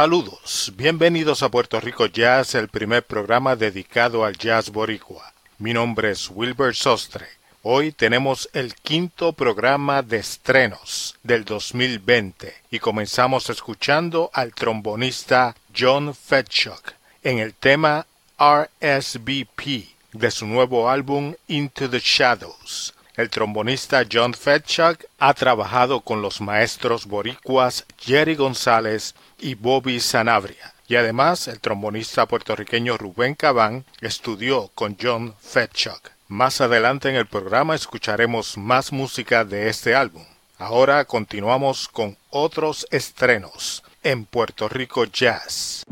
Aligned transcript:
Saludos, 0.00 0.72
bienvenidos 0.76 1.42
a 1.42 1.50
Puerto 1.50 1.78
Rico 1.78 2.06
Jazz, 2.06 2.54
el 2.54 2.68
primer 2.68 3.02
programa 3.02 3.54
dedicado 3.54 4.24
al 4.24 4.34
jazz 4.34 4.70
boricua. 4.70 5.34
Mi 5.58 5.74
nombre 5.74 6.12
es 6.12 6.30
Wilbur 6.30 6.74
Sostre. 6.74 7.26
Hoy 7.62 7.92
tenemos 7.92 8.48
el 8.54 8.74
quinto 8.76 9.34
programa 9.34 10.00
de 10.00 10.16
estrenos 10.16 11.18
del 11.22 11.44
2020 11.44 12.54
y 12.70 12.78
comenzamos 12.78 13.50
escuchando 13.50 14.30
al 14.32 14.54
trombonista 14.54 15.54
John 15.78 16.14
Fetchuk 16.14 16.94
en 17.22 17.38
el 17.38 17.52
tema 17.52 18.06
RSVP 18.38 19.86
de 20.14 20.30
su 20.30 20.46
nuevo 20.46 20.88
álbum 20.88 21.34
Into 21.46 21.90
the 21.90 22.00
Shadows. 22.02 22.94
El 23.16 23.28
trombonista 23.28 24.06
John 24.10 24.32
Fetchuk 24.32 25.04
ha 25.18 25.34
trabajado 25.34 26.00
con 26.00 26.22
los 26.22 26.40
maestros 26.40 27.04
boricuas 27.04 27.84
Jerry 27.98 28.34
González 28.34 29.14
y 29.40 29.54
Bobby 29.54 30.00
Sanabria. 30.00 30.74
Y 30.88 30.96
además, 30.96 31.46
el 31.48 31.60
trombonista 31.60 32.26
puertorriqueño 32.26 32.96
Rubén 32.96 33.34
Cabán 33.34 33.84
estudió 34.00 34.70
con 34.74 34.96
John 35.00 35.34
Fetchuk. 35.40 36.10
Más 36.28 36.60
adelante 36.60 37.08
en 37.08 37.16
el 37.16 37.26
programa 37.26 37.74
escucharemos 37.74 38.56
más 38.56 38.92
música 38.92 39.44
de 39.44 39.68
este 39.68 39.94
álbum. 39.94 40.24
Ahora 40.58 41.04
continuamos 41.04 41.88
con 41.88 42.16
otros 42.30 42.86
estrenos 42.90 43.82
en 44.02 44.24
Puerto 44.26 44.68
Rico 44.68 45.04
Jazz. 45.06 45.84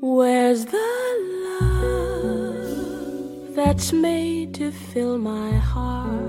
Where's 0.00 0.66
the 0.66 0.78
love 1.60 3.54
that's 3.54 3.92
made 3.92 4.54
to 4.54 4.70
fill 4.70 5.18
my 5.18 5.58
heart? 5.58 6.27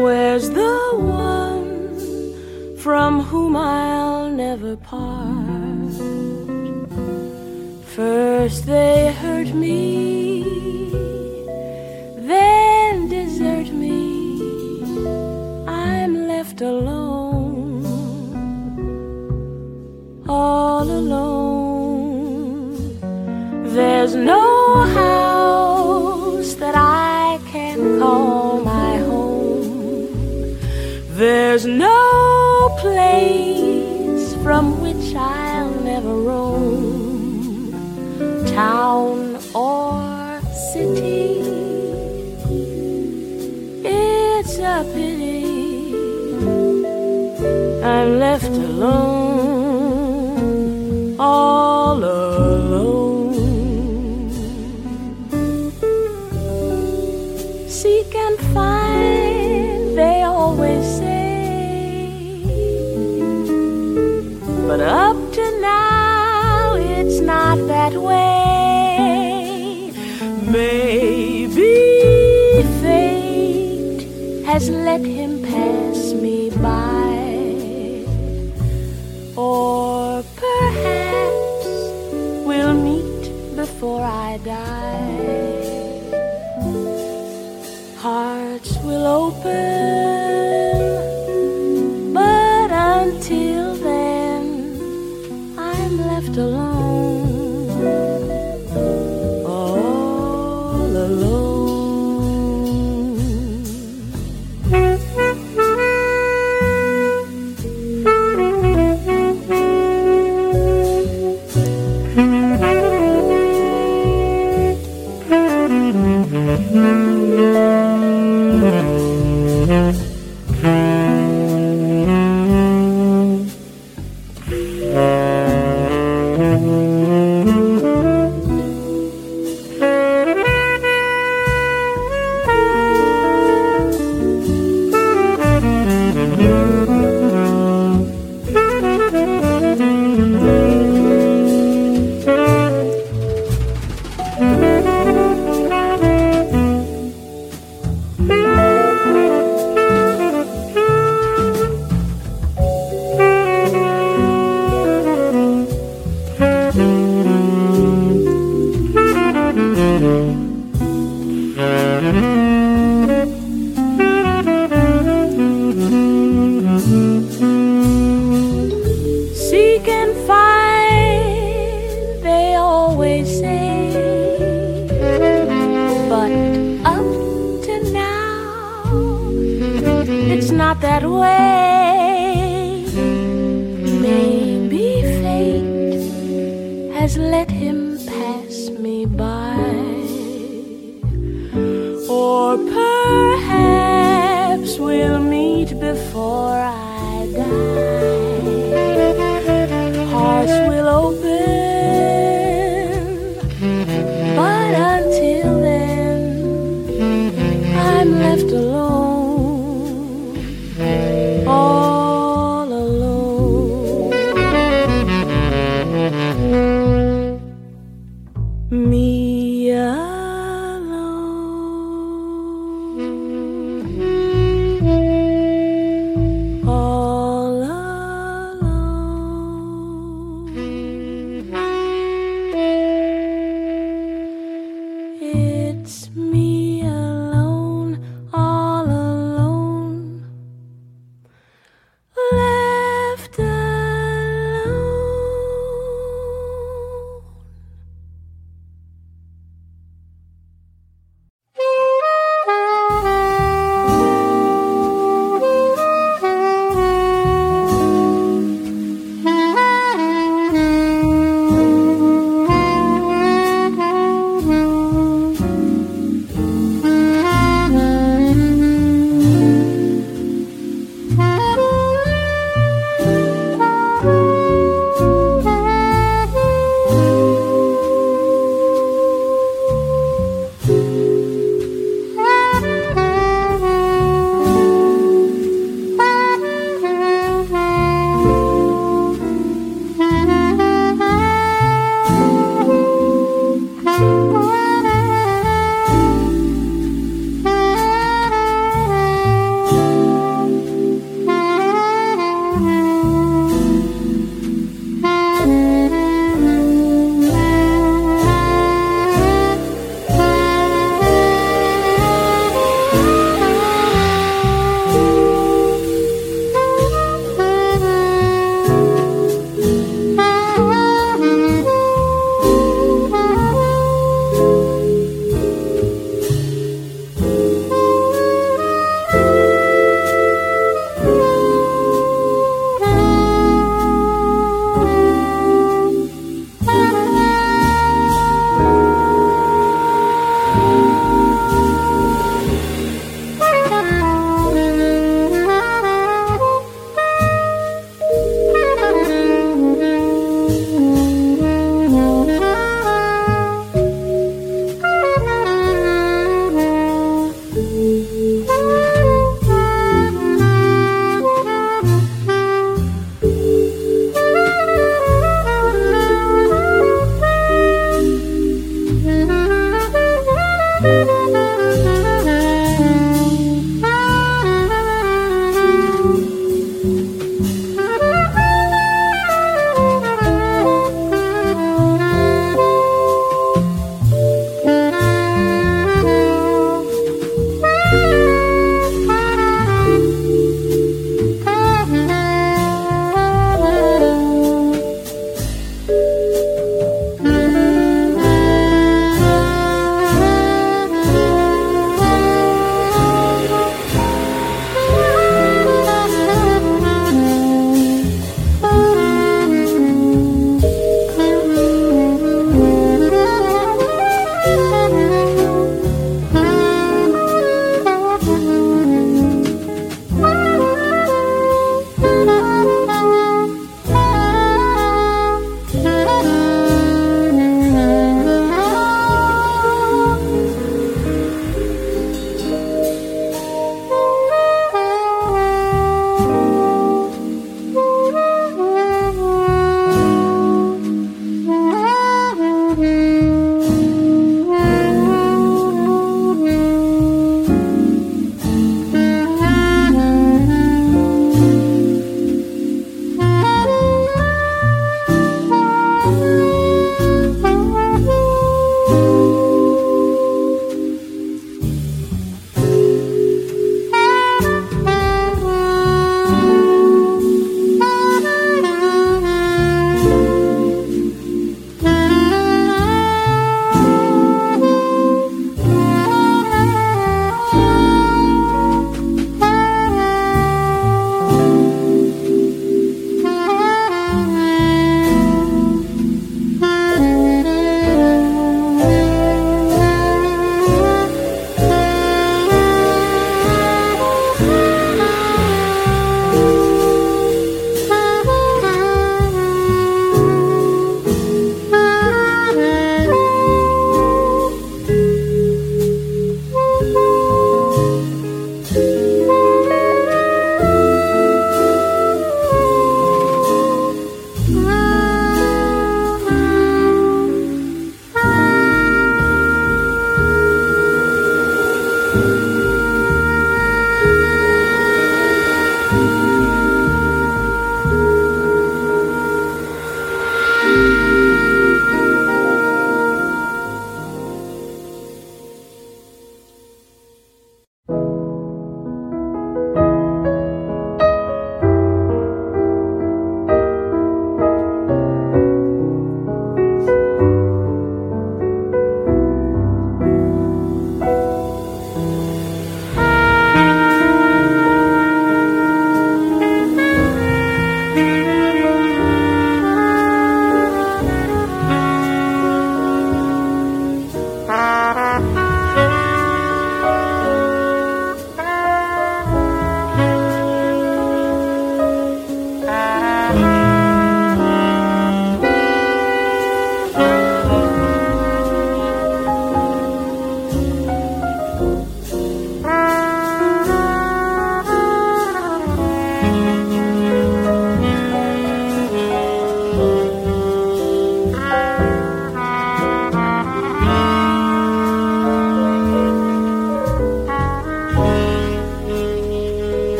Where's 0.00 0.48
the 0.50 0.78
one 0.94 2.76
from 2.76 3.20
whom 3.22 3.56
I'll 3.56 4.30
never 4.30 4.76
part? 4.76 5.92
First 7.96 8.66
they 8.66 9.12
hurt 9.12 9.48
me, 9.48 10.44
then 12.30 13.08
desert 13.08 13.72
me. 13.72 13.96
I'm 15.66 16.28
left 16.28 16.60
alone, 16.60 16.97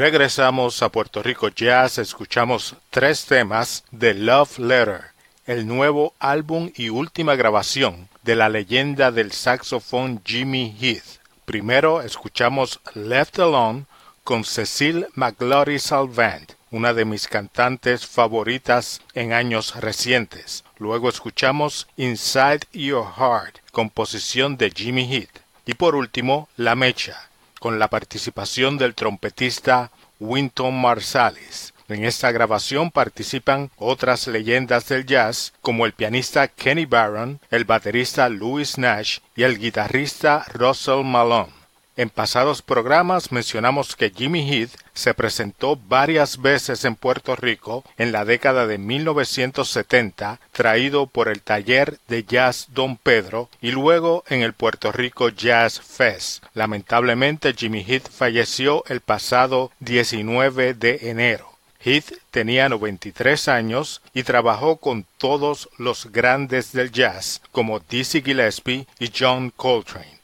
regresamos 0.00 0.82
a 0.82 0.88
Puerto 0.88 1.22
Rico 1.22 1.48
Jazz, 1.48 1.98
escuchamos 1.98 2.74
tres 2.88 3.26
temas 3.26 3.84
de 3.90 4.14
Love 4.14 4.58
Letter, 4.58 5.02
el 5.44 5.66
nuevo 5.66 6.14
álbum 6.18 6.70
y 6.74 6.88
última 6.88 7.34
grabación 7.34 8.08
de 8.22 8.34
la 8.34 8.48
leyenda 8.48 9.12
del 9.12 9.30
saxofón 9.30 10.22
Jimmy 10.24 10.74
Heath. 10.80 11.20
Primero 11.44 12.00
escuchamos 12.00 12.80
Left 12.94 13.40
Alone 13.40 13.84
con 14.24 14.44
Cecile 14.44 15.06
McLaury 15.16 15.78
Salvant, 15.78 16.52
una 16.70 16.94
de 16.94 17.04
mis 17.04 17.28
cantantes 17.28 18.06
favoritas 18.06 19.02
en 19.12 19.34
años 19.34 19.74
recientes. 19.76 20.64
Luego 20.78 21.10
escuchamos 21.10 21.86
Inside 21.98 22.60
Your 22.72 23.04
Heart, 23.18 23.58
composición 23.70 24.56
de 24.56 24.70
Jimmy 24.70 25.14
Heath. 25.14 25.42
Y 25.66 25.74
por 25.74 25.94
último, 25.94 26.48
La 26.56 26.74
Mecha, 26.74 27.29
con 27.60 27.78
la 27.78 27.86
participación 27.86 28.76
del 28.76 28.96
trompetista 28.96 29.92
Winton 30.18 30.80
Marsalis. 30.80 31.72
En 31.88 32.04
esta 32.04 32.32
grabación 32.32 32.90
participan 32.90 33.70
otras 33.76 34.26
leyendas 34.26 34.88
del 34.88 35.06
jazz 35.06 35.52
como 35.60 35.86
el 35.86 35.92
pianista 35.92 36.48
Kenny 36.48 36.86
Barron, 36.86 37.40
el 37.50 37.64
baterista 37.64 38.28
Louis 38.28 38.78
Nash 38.78 39.18
y 39.36 39.44
el 39.44 39.58
guitarrista 39.58 40.44
Russell 40.52 41.04
Malone. 41.04 41.59
En 42.00 42.08
pasados 42.08 42.62
programas 42.62 43.30
mencionamos 43.30 43.94
que 43.94 44.08
Jimmy 44.08 44.50
Heath 44.50 44.70
se 44.94 45.12
presentó 45.12 45.76
varias 45.76 46.40
veces 46.40 46.86
en 46.86 46.96
Puerto 46.96 47.36
Rico 47.36 47.84
en 47.98 48.10
la 48.10 48.24
década 48.24 48.66
de 48.66 48.78
1970, 48.78 50.40
traído 50.50 51.08
por 51.08 51.28
el 51.28 51.42
taller 51.42 51.98
de 52.08 52.24
jazz 52.24 52.68
Don 52.70 52.96
Pedro 52.96 53.50
y 53.60 53.72
luego 53.72 54.24
en 54.30 54.40
el 54.40 54.54
Puerto 54.54 54.92
Rico 54.92 55.28
Jazz 55.28 55.78
Fest. 55.78 56.42
Lamentablemente 56.54 57.52
Jimmy 57.52 57.84
Heath 57.86 58.08
falleció 58.10 58.82
el 58.86 59.02
pasado 59.02 59.70
19 59.80 60.72
de 60.72 61.10
enero. 61.10 61.50
Heath 61.84 62.14
tenía 62.30 62.70
93 62.70 63.46
años 63.48 64.00
y 64.14 64.22
trabajó 64.22 64.76
con 64.76 65.04
todos 65.18 65.68
los 65.76 66.10
grandes 66.10 66.72
del 66.72 66.92
jazz 66.92 67.42
como 67.52 67.78
Dizzy 67.78 68.22
Gillespie 68.22 68.86
y 68.98 69.12
John 69.14 69.52
Coltrane. 69.54 70.19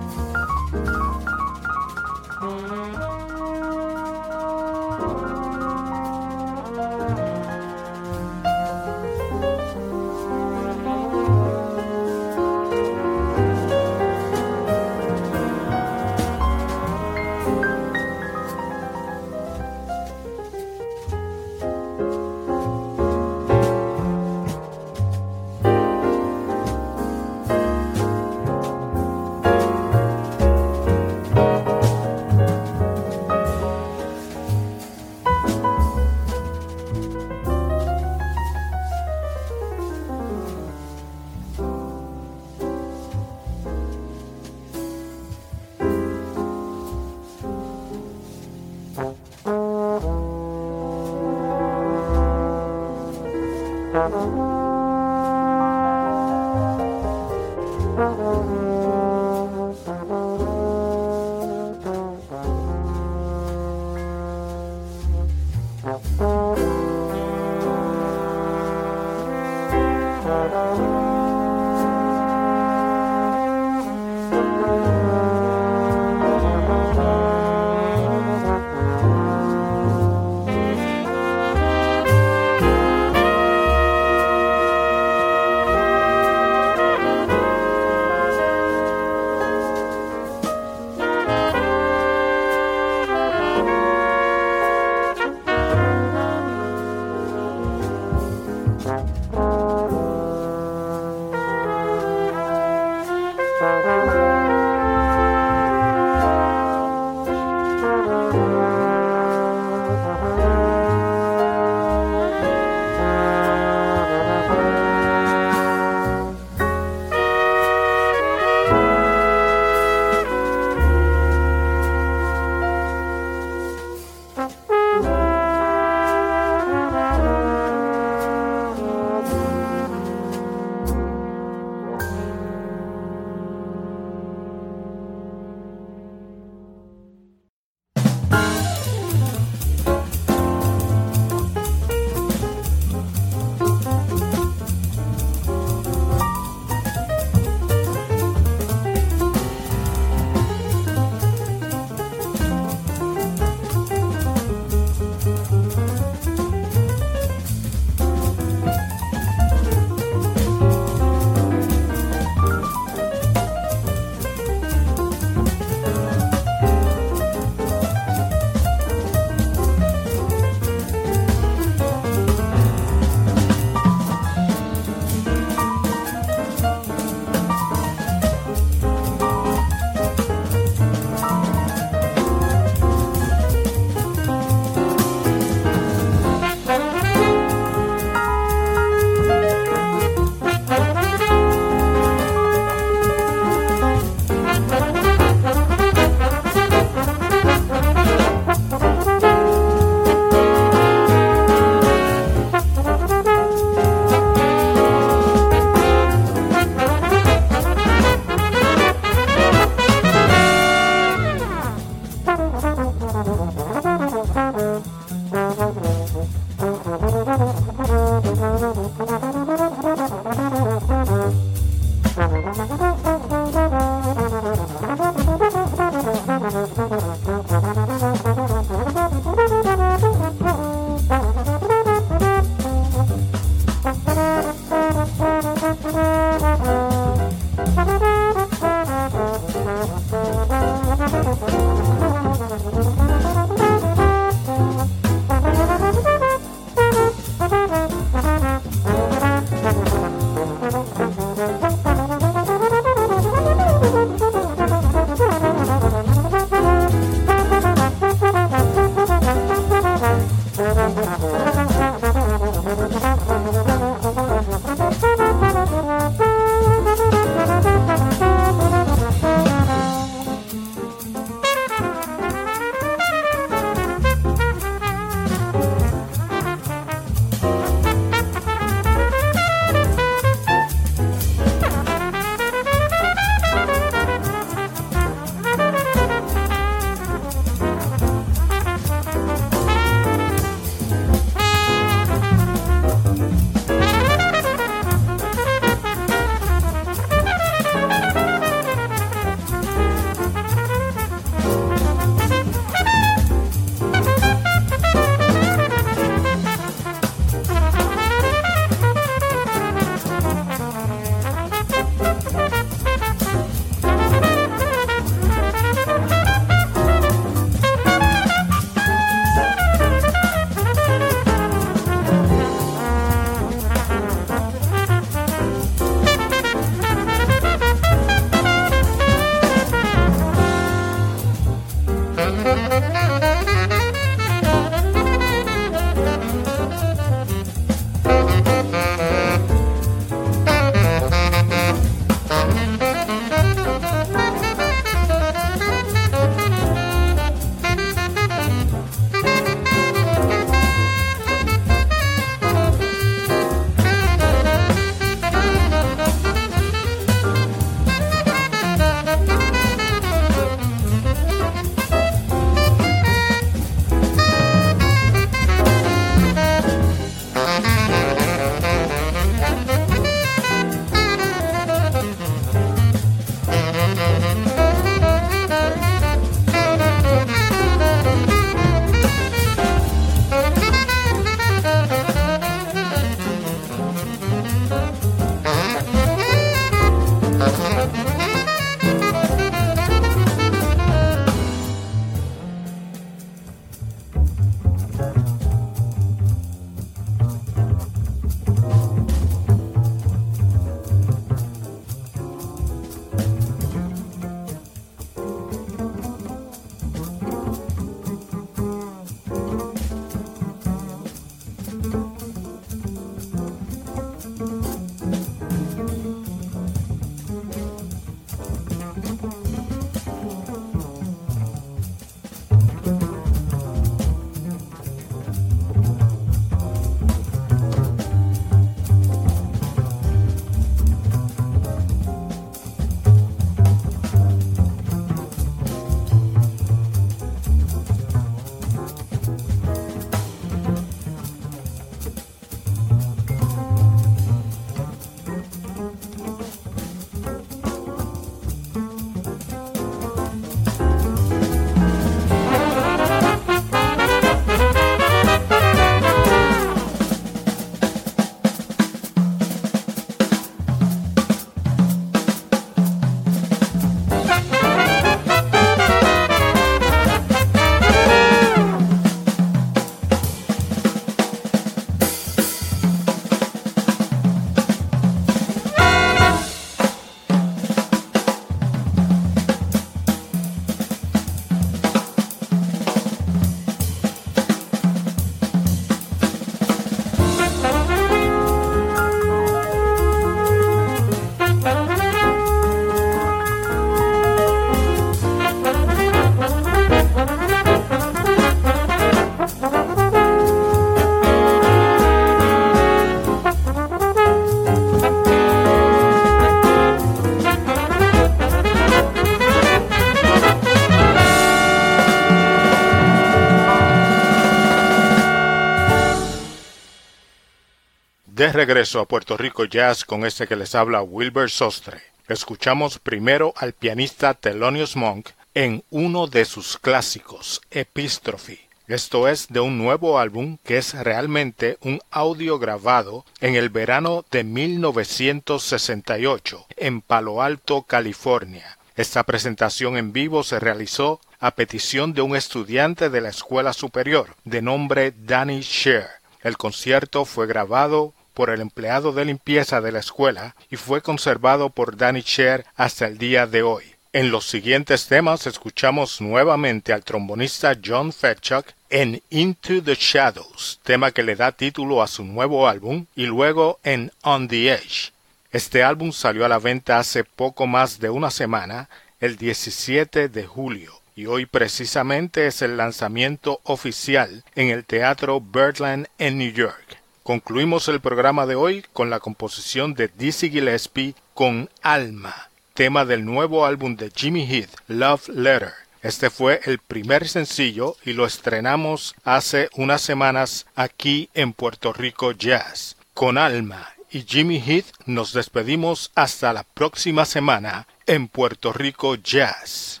Regreso 518.51 518.99
a 518.99 519.05
Puerto 519.05 519.37
Rico 519.37 519.63
Jazz 519.63 520.03
con 520.03 520.25
este 520.25 520.45
que 520.45 520.57
les 520.57 520.75
habla 520.75 521.01
Wilbur 521.01 521.49
Sostre. 521.49 522.01
escuchamos 522.27 522.99
primero 522.99 523.53
al 523.55 523.71
pianista 523.71 524.33
Thelonious 524.33 524.97
Monk 524.97 525.29
en 525.53 525.85
uno 525.89 526.27
de 526.27 526.43
sus 526.43 526.77
clásicos, 526.77 527.61
Epistrophe. 527.71 528.67
Esto 528.89 529.29
es 529.29 529.47
de 529.47 529.61
un 529.61 529.77
nuevo 529.77 530.19
álbum 530.19 530.57
que 530.65 530.77
es 530.77 530.93
realmente 530.95 531.77
un 531.79 532.01
audio 532.11 532.59
grabado 532.59 533.23
en 533.39 533.55
el 533.55 533.69
verano 533.69 534.25
de 534.31 534.43
1968 534.43 536.65
en 536.75 536.99
Palo 536.99 537.41
Alto, 537.41 537.83
California. 537.83 538.77
Esta 538.97 539.23
presentación 539.23 539.95
en 539.95 540.11
vivo 540.11 540.43
se 540.43 540.59
realizó 540.59 541.21
a 541.39 541.51
petición 541.51 542.13
de 542.13 542.21
un 542.21 542.35
estudiante 542.35 543.09
de 543.09 543.21
la 543.21 543.29
escuela 543.29 543.71
superior 543.71 544.35
de 544.43 544.61
nombre 544.61 545.13
Danny 545.17 545.61
Sher. 545.61 546.09
El 546.41 546.57
concierto 546.57 547.23
fue 547.23 547.47
grabado 547.47 548.13
por 548.33 548.49
el 548.49 548.61
empleado 548.61 549.11
de 549.11 549.25
limpieza 549.25 549.81
de 549.81 549.91
la 549.91 549.99
escuela 549.99 550.55
y 550.69 550.77
fue 550.77 551.01
conservado 551.01 551.69
por 551.69 551.97
Danny 551.97 552.21
Sher 552.21 552.65
hasta 552.75 553.07
el 553.07 553.17
día 553.17 553.47
de 553.47 553.63
hoy. 553.63 553.83
En 554.13 554.29
los 554.29 554.45
siguientes 554.45 555.07
temas 555.07 555.47
escuchamos 555.47 556.19
nuevamente 556.19 556.91
al 556.91 557.03
trombonista 557.03 557.77
John 557.81 558.11
Fetchuk 558.11 558.65
en 558.89 559.21
Into 559.29 559.81
the 559.81 559.95
Shadows, 559.95 560.81
tema 560.83 561.11
que 561.11 561.23
le 561.23 561.37
da 561.37 561.53
título 561.53 562.01
a 562.01 562.07
su 562.07 562.25
nuevo 562.25 562.67
álbum, 562.67 563.05
y 563.15 563.25
luego 563.25 563.79
en 563.83 564.11
On 564.23 564.49
the 564.49 564.73
Edge. 564.73 565.13
Este 565.51 565.81
álbum 565.81 566.11
salió 566.11 566.45
a 566.45 566.49
la 566.49 566.59
venta 566.59 566.99
hace 566.99 567.23
poco 567.23 567.67
más 567.67 567.99
de 567.99 568.09
una 568.09 568.31
semana, 568.31 568.89
el 569.21 569.37
17 569.37 570.27
de 570.27 570.45
julio, 570.45 570.93
y 571.15 571.27
hoy 571.27 571.45
precisamente 571.45 572.47
es 572.47 572.61
el 572.61 572.75
lanzamiento 572.75 573.61
oficial 573.63 574.43
en 574.55 574.69
el 574.69 574.83
Teatro 574.83 575.39
Birdland 575.39 576.07
en 576.17 576.37
New 576.37 576.51
York. 576.51 577.00
Concluimos 577.23 577.87
el 577.87 578.01
programa 578.01 578.45
de 578.45 578.55
hoy 578.55 578.85
con 578.93 579.09
la 579.09 579.19
composición 579.19 579.93
de 579.93 580.09
Dizzy 580.09 580.49
Gillespie 580.49 581.15
con 581.33 581.69
Alma 581.81 582.51
tema 582.73 583.05
del 583.05 583.25
nuevo 583.25 583.65
álbum 583.65 583.95
de 583.95 584.11
Jimmy 584.15 584.47
Heath, 584.47 584.71
Love 584.87 585.29
Letter. 585.29 585.73
Este 586.01 586.29
fue 586.29 586.61
el 586.65 586.79
primer 586.79 587.27
sencillo 587.27 587.95
y 588.03 588.13
lo 588.13 588.25
estrenamos 588.25 589.13
hace 589.23 589.69
unas 589.75 590.01
semanas 590.01 590.65
aquí 590.75 591.29
en 591.33 591.53
Puerto 591.53 591.93
Rico 591.93 592.31
Jazz. 592.31 592.97
Con 593.13 593.37
Alma 593.37 593.93
y 594.09 594.23
Jimmy 594.23 594.59
Heath 594.65 594.87
nos 595.05 595.33
despedimos 595.33 596.11
hasta 596.15 596.53
la 596.53 596.63
próxima 596.63 597.25
semana 597.25 597.87
en 598.07 598.27
Puerto 598.27 598.73
Rico 598.73 599.15
Jazz. 599.15 600.00